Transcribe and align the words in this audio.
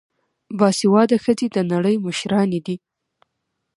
باسواده 0.59 1.17
ښځې 1.23 1.47
د 1.51 1.57
نړۍ 1.71 1.95
مشرانې 2.05 2.59
دي. 2.65 2.75